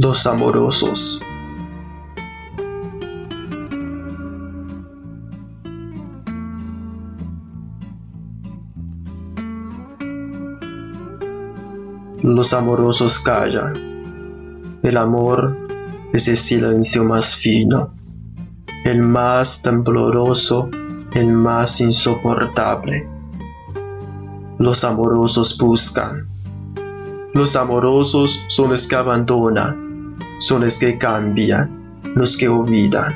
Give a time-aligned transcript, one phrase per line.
[0.00, 1.20] Los amorosos.
[12.22, 14.78] Los amorosos callan.
[14.84, 15.56] El amor
[16.12, 17.92] es el silencio más fino,
[18.84, 20.70] el más tembloroso,
[21.12, 23.08] el más insoportable.
[24.58, 26.28] Los amorosos buscan.
[27.34, 29.87] Los amorosos son los que abandonan,
[30.38, 33.14] son los que cambian, los que olvidan.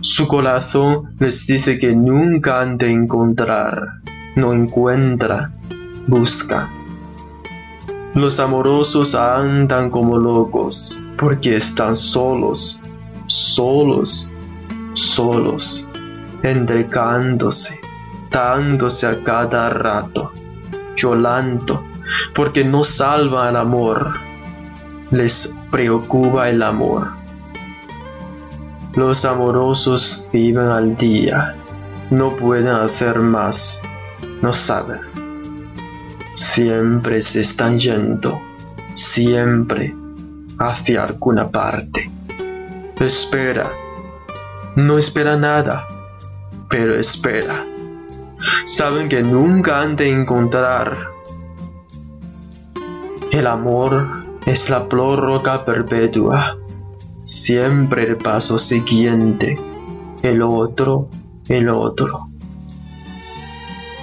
[0.00, 4.00] Su corazón les dice que nunca han de encontrar,
[4.34, 5.52] no encuentra,
[6.06, 6.68] busca.
[8.14, 12.82] Los amorosos andan como locos porque están solos,
[13.26, 14.30] solos,
[14.94, 15.90] solos,
[16.42, 17.80] entrecándose,
[18.30, 20.32] dándose a cada rato,
[20.96, 21.82] llorando
[22.34, 24.12] porque no salva el amor,
[25.12, 27.12] les preocupa el amor.
[28.96, 31.54] Los amorosos viven al día,
[32.10, 33.80] no pueden hacer más,
[34.42, 35.12] no saben
[36.34, 38.40] siempre se están yendo,
[38.94, 39.94] siempre
[40.58, 42.10] hacia alguna parte.
[42.98, 43.70] Espera,
[44.76, 45.86] no espera nada,
[46.68, 47.64] pero espera.
[48.64, 50.96] Saben que nunca han de encontrar.
[53.30, 56.58] El amor es la prórroga perpetua,
[57.22, 59.58] siempre el paso siguiente,
[60.22, 61.08] el otro,
[61.48, 62.28] el otro.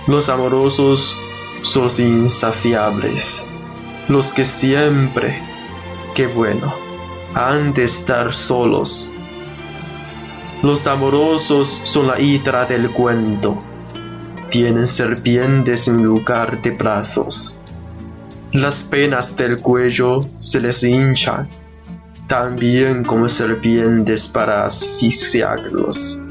[0.07, 1.15] Los amorosos
[1.61, 3.43] son los insaciables,
[4.07, 5.41] los que siempre,
[6.15, 6.73] qué bueno,
[7.33, 9.11] han de estar solos.
[10.63, 13.61] Los amorosos son la hidra del cuento,
[14.49, 17.58] tienen serpientes en lugar de brazos.
[18.53, 21.47] Las penas del cuello se les hinchan,
[22.25, 26.23] también como serpientes para asfixiarlos.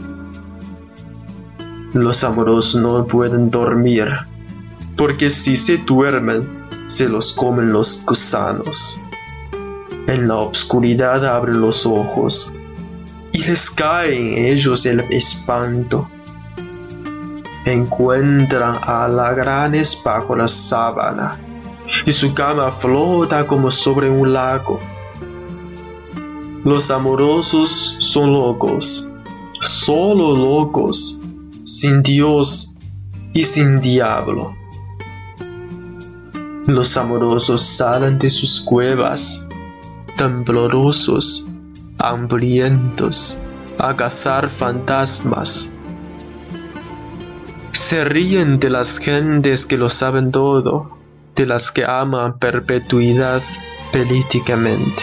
[1.93, 4.13] Los amorosos no pueden dormir
[4.97, 9.01] porque si se duermen, se los comen los gusanos.
[10.09, 12.53] En la oscuridad abren los ojos
[13.31, 16.11] y les cae en ellos el espanto.
[17.65, 21.39] Encuentran a granes bajo la sábana
[22.07, 24.79] y su cama flota como sobre un lago.
[26.65, 29.11] Los amorosos son locos,
[29.61, 31.21] solo locos,
[31.65, 32.77] sin Dios
[33.33, 34.55] y sin diablo.
[36.67, 39.47] Los amorosos salen de sus cuevas,
[40.17, 41.47] temblorosos,
[41.99, 43.39] hambrientos,
[43.79, 45.73] a cazar fantasmas.
[47.73, 50.98] Se ríen de las gentes que lo saben todo,
[51.39, 53.43] de las que aman perpetuidad
[53.93, 55.03] políticamente,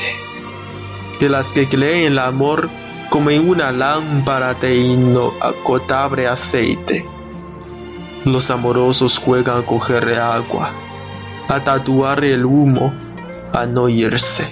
[1.19, 2.69] de las que creen el amor
[3.09, 7.05] como en una lámpara de inagotable aceite.
[8.25, 10.71] Los amorosos juegan a coger agua
[11.47, 12.93] a tatuar el humo,
[13.53, 14.49] a no irse.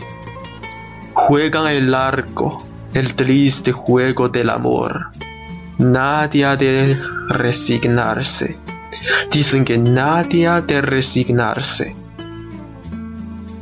[1.14, 2.64] Juegan el arco,
[2.94, 5.08] el triste juego del amor.
[5.78, 6.98] Nadie ha de
[7.30, 8.63] resignarse.
[9.32, 11.96] Dicen que nadie ha de resignarse.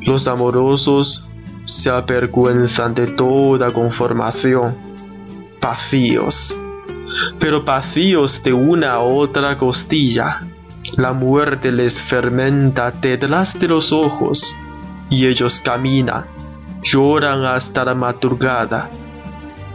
[0.01, 1.29] Los amorosos
[1.65, 4.75] se avergüenzan de toda conformación,
[5.61, 6.57] vacíos,
[7.39, 10.41] pero vacíos de una a otra costilla
[10.97, 14.55] la muerte les fermenta detrás de los ojos
[15.09, 16.25] y ellos caminan,
[16.81, 18.89] lloran hasta la madrugada,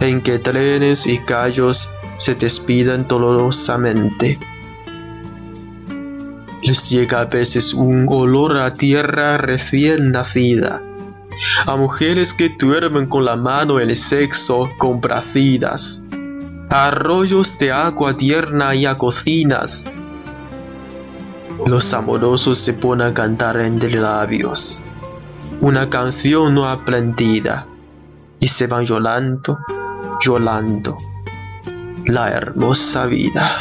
[0.00, 4.38] en que trenes y callos se despiden dolorosamente.
[6.66, 10.82] Les llega a veces un olor a tierra recién nacida,
[11.64, 16.04] a mujeres que duermen con la mano el sexo compracidas,
[16.68, 19.86] a arroyos de agua tierna y a cocinas
[21.64, 24.82] los amorosos se ponen a cantar entre labios
[25.60, 27.66] una canción no aprendida
[28.38, 29.58] y se van llorando,
[30.20, 30.96] llorando
[32.04, 33.56] la hermosa vida.